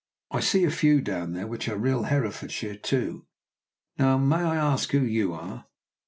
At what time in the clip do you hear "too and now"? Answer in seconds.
2.77-4.17